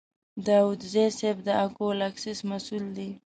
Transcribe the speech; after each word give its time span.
داوودزی 0.45 1.05
صیب 1.17 1.37
د 1.47 1.49
اکول 1.65 1.97
اکسیس 2.09 2.39
مسوول 2.49 2.85
دی. 2.97 3.09